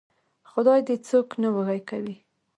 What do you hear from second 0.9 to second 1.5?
څوک نه